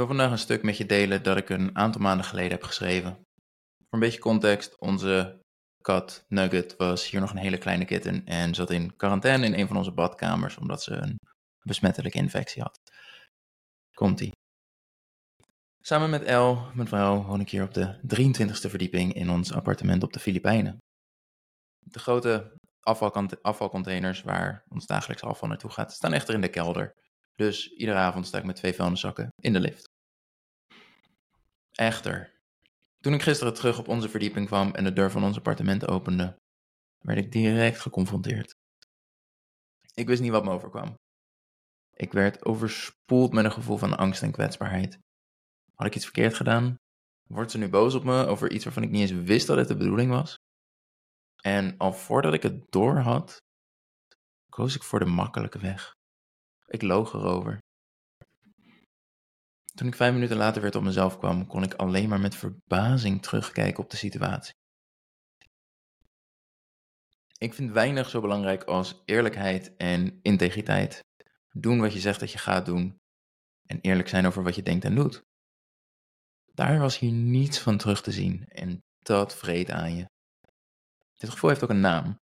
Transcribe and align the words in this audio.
wil 0.00 0.08
vandaag 0.08 0.30
een 0.30 0.38
stuk 0.38 0.62
met 0.62 0.76
je 0.76 0.86
delen 0.86 1.22
dat 1.22 1.36
ik 1.36 1.48
een 1.48 1.76
aantal 1.76 2.00
maanden 2.00 2.26
geleden 2.26 2.50
heb 2.50 2.62
geschreven. 2.62 3.12
Voor 3.12 3.88
een 3.90 3.98
beetje 3.98 4.20
context, 4.20 4.78
onze 4.78 5.40
kat 5.80 6.24
Nugget 6.28 6.76
was 6.76 7.10
hier 7.10 7.20
nog 7.20 7.30
een 7.30 7.36
hele 7.36 7.58
kleine 7.58 7.84
kitten 7.84 8.24
en 8.24 8.54
zat 8.54 8.70
in 8.70 8.96
quarantaine 8.96 9.46
in 9.46 9.54
een 9.54 9.66
van 9.66 9.76
onze 9.76 9.92
badkamers 9.92 10.56
omdat 10.56 10.82
ze 10.82 10.94
een 10.94 11.18
besmettelijke 11.62 12.18
infectie 12.18 12.62
had. 12.62 12.78
Komt-ie. 13.92 14.32
Samen 15.80 16.10
met 16.10 16.22
El, 16.22 16.70
mijn 16.74 16.88
vrouw, 16.88 17.22
woon 17.22 17.40
ik 17.40 17.50
hier 17.50 17.62
op 17.62 17.74
de 17.74 17.98
23e 18.02 18.70
verdieping 18.70 19.14
in 19.14 19.30
ons 19.30 19.52
appartement 19.52 20.02
op 20.02 20.12
de 20.12 20.20
Filipijnen. 20.20 20.78
De 21.78 21.98
grote 21.98 22.52
afvalcontainers 23.42 24.22
waar 24.22 24.64
ons 24.68 24.86
dagelijks 24.86 25.22
afval 25.22 25.48
naartoe 25.48 25.70
gaat, 25.70 25.92
staan 25.92 26.12
echter 26.12 26.34
in 26.34 26.40
de 26.40 26.48
kelder. 26.48 26.92
Dus 27.34 27.68
iedere 27.68 27.98
avond 27.98 28.26
sta 28.26 28.38
ik 28.38 28.44
met 28.44 28.56
twee 28.56 28.74
vuilniszakken 28.74 29.28
in 29.42 29.52
de 29.52 29.60
lift. 29.60 29.89
Echter, 31.80 32.40
toen 32.98 33.14
ik 33.14 33.22
gisteren 33.22 33.54
terug 33.54 33.78
op 33.78 33.88
onze 33.88 34.08
verdieping 34.08 34.46
kwam 34.46 34.74
en 34.74 34.84
de 34.84 34.92
deur 34.92 35.10
van 35.10 35.24
ons 35.24 35.36
appartement 35.36 35.88
opende, 35.88 36.36
werd 36.98 37.18
ik 37.18 37.32
direct 37.32 37.80
geconfronteerd. 37.80 38.54
Ik 39.94 40.06
wist 40.06 40.22
niet 40.22 40.30
wat 40.30 40.44
me 40.44 40.50
overkwam. 40.50 40.94
Ik 41.94 42.12
werd 42.12 42.44
overspoeld 42.44 43.32
met 43.32 43.44
een 43.44 43.52
gevoel 43.52 43.76
van 43.76 43.96
angst 43.96 44.22
en 44.22 44.32
kwetsbaarheid. 44.32 44.98
Had 45.74 45.86
ik 45.86 45.94
iets 45.94 46.04
verkeerd 46.04 46.34
gedaan? 46.34 46.74
Wordt 47.26 47.50
ze 47.50 47.58
nu 47.58 47.68
boos 47.68 47.94
op 47.94 48.04
me 48.04 48.26
over 48.26 48.50
iets 48.50 48.64
waarvan 48.64 48.82
ik 48.82 48.90
niet 48.90 49.10
eens 49.10 49.22
wist 49.22 49.46
dat 49.46 49.56
het 49.56 49.68
de 49.68 49.76
bedoeling 49.76 50.10
was? 50.10 50.38
En 51.42 51.76
al 51.76 51.92
voordat 51.92 52.34
ik 52.34 52.42
het 52.42 52.72
door 52.72 52.98
had, 52.98 53.42
koos 54.48 54.74
ik 54.74 54.82
voor 54.82 54.98
de 54.98 55.04
makkelijke 55.04 55.58
weg. 55.58 55.92
Ik 56.66 56.82
loog 56.82 57.12
erover. 57.12 57.58
Toen 59.80 59.88
ik 59.88 59.94
vijf 59.94 60.12
minuten 60.12 60.36
later 60.36 60.62
weer 60.62 60.76
op 60.76 60.82
mezelf 60.82 61.18
kwam, 61.18 61.46
kon 61.46 61.62
ik 61.62 61.74
alleen 61.74 62.08
maar 62.08 62.20
met 62.20 62.34
verbazing 62.34 63.22
terugkijken 63.22 63.82
op 63.82 63.90
de 63.90 63.96
situatie. 63.96 64.54
Ik 67.38 67.54
vind 67.54 67.72
weinig 67.72 68.08
zo 68.08 68.20
belangrijk 68.20 68.64
als 68.64 69.02
eerlijkheid 69.04 69.76
en 69.76 70.18
integriteit. 70.22 71.00
Doen 71.52 71.80
wat 71.80 71.92
je 71.92 72.00
zegt 72.00 72.20
dat 72.20 72.32
je 72.32 72.38
gaat 72.38 72.66
doen 72.66 72.96
en 73.66 73.80
eerlijk 73.80 74.08
zijn 74.08 74.26
over 74.26 74.42
wat 74.42 74.54
je 74.54 74.62
denkt 74.62 74.84
en 74.84 74.94
doet. 74.94 75.22
Daar 76.52 76.78
was 76.78 76.98
hier 76.98 77.12
niets 77.12 77.58
van 77.58 77.76
terug 77.76 78.02
te 78.02 78.12
zien 78.12 78.44
en 78.48 78.78
dat 78.98 79.36
vreet 79.36 79.70
aan 79.70 79.96
je. 79.96 80.04
Dit 81.14 81.30
gevoel 81.30 81.50
heeft 81.50 81.62
ook 81.62 81.70
een 81.70 81.80
naam: 81.80 82.16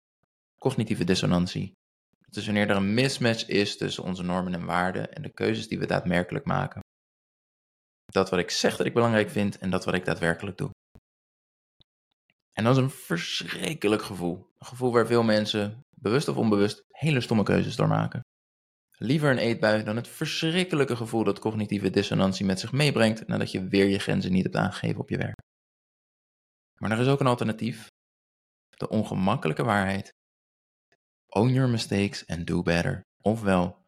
cognitieve 0.59 1.05
dissonantie. 1.05 1.73
Het 2.19 2.37
is 2.37 2.45
wanneer 2.45 2.71
er 2.71 2.77
een 2.77 2.95
mismatch 2.95 3.47
is 3.47 3.77
tussen 3.77 4.05
onze 4.05 4.23
normen 4.23 4.55
en 4.55 4.65
waarden 4.65 5.13
en 5.13 5.23
de 5.23 5.33
keuzes 5.33 5.69
die 5.69 5.79
we 5.79 5.87
daadwerkelijk 5.87 6.45
maken. 6.45 6.87
Dat 8.13 8.31
wat 8.31 8.39
ik 8.39 8.51
zeg 8.51 8.77
dat 8.77 8.87
ik 8.87 8.95
belangrijk 8.95 9.31
vind 9.31 9.59
en 9.59 9.71
dat 9.71 9.85
wat 9.85 9.95
ik 9.95 10.05
daadwerkelijk 10.05 10.57
doe. 10.57 10.71
En 12.53 12.65
dat 12.65 12.77
is 12.77 12.83
een 12.83 12.91
verschrikkelijk 12.91 14.03
gevoel. 14.03 14.51
Een 14.59 14.67
gevoel 14.67 14.93
waar 14.93 15.07
veel 15.07 15.23
mensen, 15.23 15.81
bewust 15.91 16.29
of 16.29 16.37
onbewust, 16.37 16.85
hele 16.89 17.21
stomme 17.21 17.43
keuzes 17.43 17.77
door 17.77 17.89
maken. 17.89 18.21
Liever 18.91 19.31
een 19.31 19.39
eetbui 19.39 19.83
dan 19.83 19.97
het 19.97 20.09
verschrikkelijke 20.09 20.97
gevoel 20.97 21.25
dat 21.25 21.39
cognitieve 21.39 21.91
dissonantie 21.91 22.47
met 22.47 22.61
zich 22.61 22.73
meebrengt 22.73 23.27
nadat 23.27 23.51
je 23.51 23.69
weer 23.69 23.87
je 23.87 23.99
grenzen 23.99 24.33
niet 24.33 24.43
hebt 24.43 24.57
aangegeven 24.57 25.01
op 25.01 25.09
je 25.09 25.17
werk. 25.17 25.41
Maar 26.81 26.91
er 26.91 26.99
is 26.99 27.07
ook 27.07 27.21
een 27.21 27.27
alternatief. 27.27 27.87
De 28.69 28.89
ongemakkelijke 28.89 29.65
waarheid. 29.65 30.11
Own 31.27 31.53
your 31.53 31.69
mistakes 31.69 32.27
and 32.27 32.47
do 32.47 32.63
better. 32.63 33.01
Ofwel, 33.21 33.87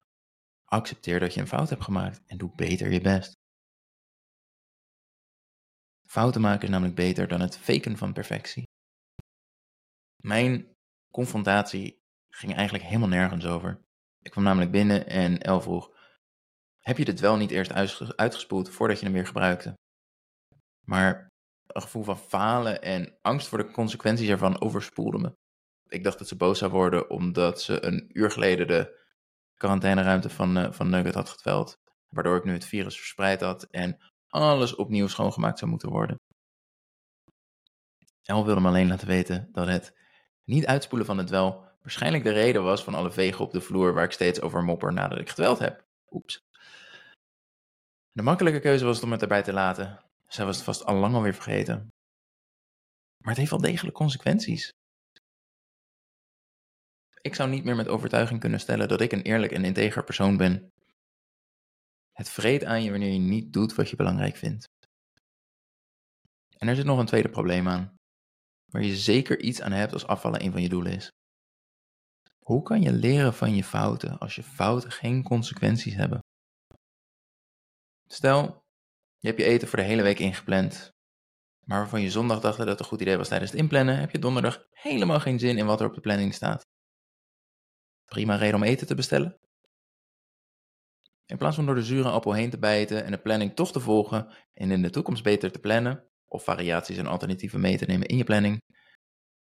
accepteer 0.65 1.21
dat 1.21 1.35
je 1.35 1.41
een 1.41 1.47
fout 1.47 1.71
hebt 1.71 1.85
gemaakt 1.85 2.21
en 2.27 2.39
doe 2.39 2.55
beter 2.55 2.93
je 2.93 3.01
best. 3.01 3.40
Fouten 6.11 6.41
maken 6.41 6.63
is 6.63 6.69
namelijk 6.69 6.97
beter 6.97 7.29
dan 7.29 7.41
het 7.41 7.59
faken 7.59 7.97
van 7.97 8.13
perfectie. 8.13 8.69
Mijn 10.23 10.77
confrontatie 11.13 12.03
ging 12.29 12.55
eigenlijk 12.55 12.85
helemaal 12.85 13.09
nergens 13.09 13.47
over. 13.47 13.81
Ik 14.23 14.31
kwam 14.31 14.45
namelijk 14.45 14.71
binnen 14.71 15.07
en 15.07 15.41
El 15.41 15.61
vroeg: 15.61 15.91
Heb 16.79 16.99
je 16.99 17.05
dit 17.05 17.21
wel 17.21 17.37
niet 17.37 17.51
eerst 17.51 17.73
uitgespoeld 18.17 18.71
voordat 18.71 18.99
je 18.99 19.05
hem 19.05 19.15
weer 19.15 19.27
gebruikte? 19.27 19.75
Maar 20.87 21.29
een 21.67 21.83
gevoel 21.83 22.05
van 22.05 22.19
falen 22.19 22.83
en 22.83 23.19
angst 23.23 23.49
voor 23.49 23.59
de 23.59 23.71
consequenties 23.71 24.29
ervan 24.29 24.61
overspoelde 24.61 25.19
me. 25.19 25.37
Ik 25.89 26.05
dacht 26.05 26.19
dat 26.19 26.29
ze 26.29 26.37
boos 26.37 26.59
zou 26.59 26.71
worden 26.71 27.11
omdat 27.11 27.63
ze 27.63 27.85
een 27.85 28.11
uur 28.13 28.31
geleden 28.31 28.67
de 28.67 29.01
quarantaineruimte 29.55 30.31
van, 30.31 30.59
uh, 30.59 30.73
van 30.73 30.91
Nugget 30.91 31.15
had 31.15 31.29
getweld. 31.29 31.79
Waardoor 32.09 32.37
ik 32.37 32.45
nu 32.45 32.53
het 32.53 32.65
virus 32.65 32.97
verspreid 32.97 33.41
had 33.41 33.63
en 33.63 34.10
alles 34.31 34.75
opnieuw 34.75 35.07
schoongemaakt 35.07 35.59
zou 35.59 35.71
moeten 35.71 35.89
worden. 35.89 36.17
El 38.23 38.45
wilde 38.45 38.61
me 38.61 38.69
alleen 38.69 38.89
laten 38.89 39.07
weten 39.07 39.49
dat 39.53 39.67
het 39.67 39.97
niet 40.45 40.67
uitspoelen 40.67 41.07
van 41.07 41.19
het 41.19 41.31
wel 41.31 41.69
waarschijnlijk 41.83 42.25
de 42.25 42.33
reden 42.33 42.63
was 42.63 42.85
van 42.85 42.95
alle 42.95 43.11
vegen 43.11 43.45
op 43.45 43.53
de 43.53 43.61
vloer 43.61 43.95
waar 43.95 44.05
ik 44.05 44.13
steeds 44.13 44.41
over 44.41 44.63
mopper 44.63 44.93
nadat 44.93 45.19
ik 45.19 45.29
getweld 45.29 45.59
heb. 45.59 45.85
Oeps. 46.11 46.41
De 48.13 48.23
makkelijke 48.23 48.61
keuze 48.61 48.85
was 48.85 49.03
om 49.03 49.13
het 49.13 49.23
erbij 49.23 49.43
te 49.43 49.53
laten. 49.53 50.05
Zij 50.27 50.45
was 50.45 50.57
het 50.57 50.65
vast 50.65 50.85
al 50.85 50.95
lang 50.95 51.15
alweer 51.15 51.35
vergeten. 51.35 51.89
Maar 53.19 53.29
het 53.29 53.37
heeft 53.37 53.51
wel 53.51 53.61
degelijk 53.61 53.97
consequenties. 53.97 54.71
Ik 57.21 57.35
zou 57.35 57.49
niet 57.49 57.65
meer 57.65 57.77
met 57.77 57.89
overtuiging 57.89 58.41
kunnen 58.41 58.61
stellen 58.61 58.89
dat 58.89 59.01
ik 59.01 59.13
een 59.13 59.23
eerlijk 59.23 59.53
en 59.53 59.65
integer 59.65 60.05
persoon 60.05 60.37
ben. 60.37 60.71
Het 62.21 62.31
vreet 62.31 62.65
aan 62.65 62.83
je 62.83 62.91
wanneer 62.91 63.13
je 63.13 63.19
niet 63.19 63.53
doet 63.53 63.75
wat 63.75 63.91
je 63.91 63.97
belangrijk 63.97 64.37
vindt. 64.37 64.69
En 66.59 66.69
er 66.69 66.77
zit 66.77 66.85
nog 66.85 66.99
een 66.99 67.07
tweede 67.07 67.29
probleem 67.29 67.69
aan, 67.69 67.97
waar 68.73 68.83
je 68.83 68.97
zeker 68.97 69.41
iets 69.41 69.61
aan 69.61 69.73
hebt 69.73 69.93
als 69.93 70.07
afvallen 70.07 70.45
een 70.45 70.53
van 70.53 70.63
je 70.63 70.69
doelen 70.69 70.93
is. 70.93 71.09
Hoe 72.39 72.63
kan 72.63 72.83
je 72.83 72.93
leren 72.93 73.35
van 73.35 73.55
je 73.55 73.65
fouten 73.65 74.19
als 74.19 74.35
je 74.35 74.43
fouten 74.43 74.91
geen 74.91 75.23
consequenties 75.23 75.95
hebben? 75.95 76.19
Stel, 78.07 78.61
je 79.19 79.29
hebt 79.29 79.41
je 79.41 79.47
eten 79.47 79.69
voor 79.69 79.79
de 79.79 79.85
hele 79.85 80.03
week 80.03 80.19
ingepland, 80.19 80.91
maar 81.67 81.79
waarvan 81.79 82.01
je 82.01 82.11
zondag 82.11 82.41
dacht 82.41 82.59
dat 82.59 82.67
het 82.67 82.79
een 82.79 82.85
goed 82.85 83.01
idee 83.01 83.17
was 83.17 83.29
tijdens 83.29 83.51
het 83.51 83.61
inplannen, 83.61 83.99
heb 83.99 84.11
je 84.11 84.19
donderdag 84.19 84.67
helemaal 84.71 85.21
geen 85.21 85.39
zin 85.39 85.59
in 85.59 85.67
wat 85.67 85.81
er 85.81 85.87
op 85.87 85.95
de 85.95 86.01
planning 86.01 86.35
staat. 86.35 86.63
Prima 88.05 88.37
reden 88.37 88.57
om 88.57 88.63
eten 88.63 88.87
te 88.87 88.95
bestellen. 88.95 89.39
In 91.31 91.37
plaats 91.37 91.57
van 91.57 91.67
door 91.67 91.75
de 91.75 91.83
zure 91.83 92.09
appel 92.09 92.33
heen 92.33 92.51
te 92.51 92.59
bijten 92.59 93.05
en 93.05 93.11
de 93.11 93.19
planning 93.19 93.55
toch 93.55 93.73
te 93.73 93.81
volgen 93.81 94.29
en 94.53 94.71
in 94.71 94.83
de 94.83 94.91
toekomst 94.91 95.23
beter 95.23 95.53
te 95.53 95.59
plannen, 95.59 96.05
of 96.27 96.45
variaties 96.45 96.97
en 96.97 97.07
alternatieven 97.07 97.61
mee 97.61 97.77
te 97.77 97.85
nemen 97.85 98.07
in 98.07 98.17
je 98.17 98.25
planning, 98.25 98.59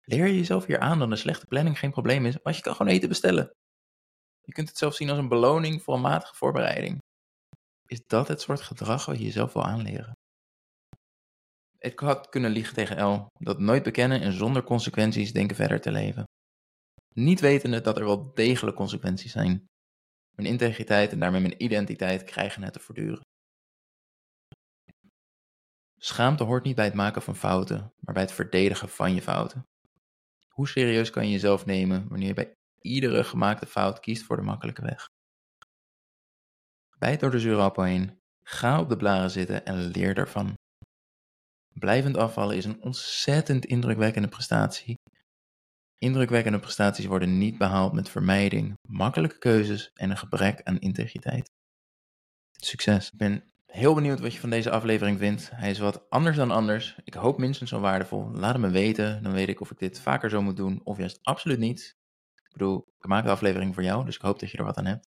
leer 0.01 0.27
je 0.27 0.37
jezelf 0.37 0.67
hier 0.67 0.79
aan 0.79 0.99
dat 0.99 1.11
een 1.11 1.17
slechte 1.17 1.47
planning 1.47 1.79
geen 1.79 1.91
probleem 1.91 2.27
is, 2.27 2.37
want 2.43 2.57
je 2.57 2.63
kan 2.63 2.75
gewoon 2.75 2.93
eten 2.93 3.09
bestellen. 3.09 3.51
Je 4.41 4.53
kunt 4.53 4.69
het 4.69 4.79
zelfs 4.79 4.97
zien 4.97 5.09
als 5.09 5.19
een 5.19 5.29
beloning 5.29 5.83
voor 5.83 5.95
een 5.95 6.01
matige 6.01 6.35
voorbereiding. 6.35 6.99
Is 7.87 8.07
dat 8.07 8.29
het 8.29 8.41
soort 8.41 8.61
gedrag 8.61 9.07
wat 9.07 9.19
je 9.19 9.25
jezelf 9.25 9.53
wil 9.53 9.65
aanleren? 9.65 10.13
Ik 11.79 11.99
had 11.99 12.29
kunnen 12.29 12.51
liegen 12.51 12.75
tegen 12.75 12.97
El, 12.97 13.27
dat 13.39 13.59
nooit 13.59 13.83
bekennen 13.83 14.21
en 14.21 14.33
zonder 14.33 14.63
consequenties 14.63 15.33
denken 15.33 15.57
verder 15.57 15.81
te 15.81 15.93
leven. 15.93 16.25
Niet 17.15 17.41
wetende 17.41 17.81
dat 17.81 17.97
er 17.99 18.05
wel 18.05 18.35
degelijk 18.35 18.77
consequenties 18.77 19.33
zijn. 19.33 19.69
Mijn 20.41 20.53
integriteit 20.53 21.13
en 21.13 21.19
daarmee 21.19 21.41
mijn 21.41 21.63
identiteit 21.63 22.25
krijgen 22.25 22.63
het 22.63 22.73
te 22.73 22.81
voortduren. 22.81 23.21
Schaamte 25.97 26.45
hoort 26.45 26.65
niet 26.65 26.75
bij 26.75 26.85
het 26.85 26.95
maken 26.95 27.23
van 27.23 27.37
fouten, 27.37 27.93
maar 28.01 28.15
bij 28.15 28.23
het 28.23 28.33
verdedigen 28.33 28.89
van 28.89 29.15
je 29.15 29.23
fouten. 29.23 29.63
Hoe 30.49 30.69
serieus 30.69 31.11
kan 31.11 31.25
je 31.27 31.33
jezelf 31.33 31.67
nemen 31.67 32.09
wanneer 32.09 32.29
je 32.29 32.35
bij 32.35 32.53
iedere 32.81 33.25
gemaakte 33.25 33.67
fout 33.67 34.01
kiest 34.01 34.23
voor 34.23 34.37
de 34.37 34.43
makkelijke 34.43 34.83
weg? 34.83 35.09
Bijt 36.99 37.21
door 37.21 37.31
de 37.31 37.41
zure 37.41 37.63
appel 37.63 37.83
heen, 37.83 38.19
ga 38.43 38.81
op 38.81 38.89
de 38.89 38.97
blaren 38.97 39.31
zitten 39.31 39.65
en 39.65 39.77
leer 39.77 40.15
daarvan. 40.15 40.55
Blijvend 41.73 42.17
afvallen 42.17 42.57
is 42.57 42.65
een 42.65 42.83
ontzettend 42.83 43.65
indrukwekkende 43.65 44.29
prestatie. 44.29 44.95
Indrukwekkende 46.01 46.59
prestaties 46.59 47.07
worden 47.07 47.39
niet 47.39 47.59
behaald 47.59 47.93
met 47.93 48.09
vermijding, 48.09 48.79
makkelijke 48.83 49.39
keuzes 49.39 49.91
en 49.95 50.11
een 50.11 50.17
gebrek 50.17 50.63
aan 50.63 50.79
integriteit. 50.79 51.51
Succes! 52.51 53.11
Ik 53.11 53.19
ben 53.19 53.45
heel 53.67 53.95
benieuwd 53.95 54.21
wat 54.21 54.33
je 54.33 54.41
van 54.41 54.51
deze 54.51 54.71
aflevering 54.71 55.19
vindt. 55.19 55.51
Hij 55.55 55.71
is 55.71 55.79
wat 55.79 56.11
anders 56.11 56.37
dan 56.37 56.51
anders. 56.51 56.97
Ik 57.05 57.15
hoop 57.15 57.39
minstens 57.39 57.71
zo 57.71 57.81
waardevol. 57.81 58.31
Laat 58.33 58.53
het 58.53 58.63
me 58.63 58.71
weten, 58.71 59.23
dan 59.23 59.33
weet 59.33 59.49
ik 59.49 59.61
of 59.61 59.71
ik 59.71 59.79
dit 59.79 60.01
vaker 60.01 60.31
zo 60.31 60.43
moet 60.43 60.57
doen 60.57 60.81
of 60.85 60.99
juist 60.99 61.19
absoluut 61.23 61.59
niet. 61.59 61.97
Ik 62.35 62.53
bedoel, 62.53 62.87
ik 62.99 63.07
maak 63.07 63.25
de 63.25 63.31
aflevering 63.31 63.75
voor 63.75 63.83
jou, 63.83 64.05
dus 64.05 64.15
ik 64.15 64.23
hoop 64.23 64.39
dat 64.39 64.51
je 64.51 64.59
er 64.59 64.65
wat 64.65 64.77
aan 64.77 64.87
hebt. 64.87 65.09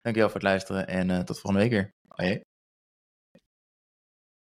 Dankjewel 0.00 0.30
voor 0.30 0.40
het 0.40 0.48
luisteren 0.48 0.86
en 0.86 1.08
uh, 1.08 1.18
tot 1.18 1.40
volgende 1.40 1.68
week 1.68 1.70
weer. 1.70 1.94
Hoi. 2.08 2.40